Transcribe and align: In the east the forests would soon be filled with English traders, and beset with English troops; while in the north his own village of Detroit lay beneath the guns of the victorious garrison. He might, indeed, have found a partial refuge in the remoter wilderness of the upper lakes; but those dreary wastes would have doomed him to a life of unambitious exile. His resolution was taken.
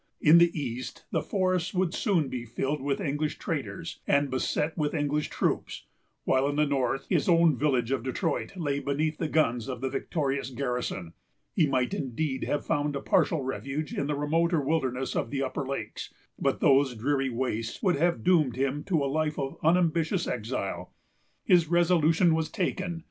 In 0.19 0.39
the 0.39 0.51
east 0.59 1.05
the 1.11 1.21
forests 1.21 1.75
would 1.75 1.93
soon 1.93 2.27
be 2.27 2.43
filled 2.43 2.81
with 2.81 2.99
English 2.99 3.37
traders, 3.37 3.99
and 4.07 4.31
beset 4.31 4.75
with 4.75 4.95
English 4.95 5.29
troops; 5.29 5.85
while 6.23 6.49
in 6.49 6.55
the 6.55 6.65
north 6.65 7.05
his 7.07 7.29
own 7.29 7.55
village 7.55 7.91
of 7.91 8.01
Detroit 8.01 8.57
lay 8.57 8.79
beneath 8.79 9.19
the 9.19 9.27
guns 9.27 9.67
of 9.67 9.79
the 9.79 9.91
victorious 9.91 10.49
garrison. 10.49 11.13
He 11.53 11.67
might, 11.67 11.93
indeed, 11.93 12.45
have 12.45 12.65
found 12.65 12.95
a 12.95 12.99
partial 12.99 13.43
refuge 13.43 13.93
in 13.93 14.07
the 14.07 14.15
remoter 14.15 14.59
wilderness 14.59 15.15
of 15.15 15.29
the 15.29 15.43
upper 15.43 15.67
lakes; 15.67 16.11
but 16.39 16.61
those 16.61 16.95
dreary 16.95 17.29
wastes 17.29 17.83
would 17.83 17.97
have 17.97 18.23
doomed 18.23 18.55
him 18.55 18.83
to 18.85 19.03
a 19.03 19.05
life 19.05 19.37
of 19.37 19.57
unambitious 19.61 20.25
exile. 20.25 20.95
His 21.43 21.67
resolution 21.67 22.33
was 22.33 22.49
taken. 22.49 22.99